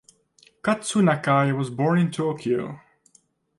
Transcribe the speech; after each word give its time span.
Katsu 0.63 1.01
Nakai 1.03 1.55
was 1.55 1.69
born 1.69 1.99
in 1.99 2.09
Tokyo. 2.09 2.81